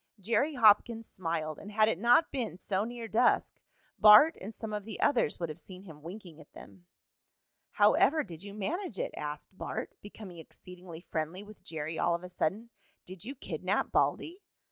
Jerry 0.19 0.55
Hopkins 0.55 1.05
smiled, 1.05 1.59
and 1.59 1.71
had 1.71 1.87
it 1.87 1.99
not 1.99 2.31
been 2.31 2.57
so 2.57 2.83
near 2.85 3.07
dusk 3.07 3.53
Bart 3.99 4.35
and 4.41 4.51
some 4.55 4.73
of 4.73 4.83
the 4.83 4.99
others 4.99 5.39
would 5.39 5.49
have 5.49 5.59
seen 5.59 5.83
him 5.83 6.01
winking 6.01 6.41
at 6.41 6.51
them. 6.53 6.87
"How 7.73 7.93
ever 7.93 8.23
did 8.23 8.41
you 8.41 8.55
manage 8.55 8.97
it?" 8.97 9.13
asked 9.15 9.55
Bart, 9.55 9.93
becoming 10.01 10.39
exceedingly 10.39 11.01
friendly 11.01 11.43
with 11.43 11.61
Jerry 11.63 11.99
all 11.99 12.15
of 12.15 12.23
a 12.23 12.29
sudden. 12.29 12.71
"Did 13.05 13.25
you 13.25 13.35
kidnap 13.35 13.91
Baldy?" 13.91 14.41